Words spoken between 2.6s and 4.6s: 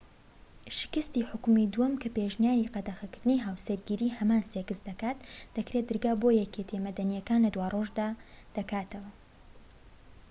قەدەغەکردنی هاوسەرگیری هەمان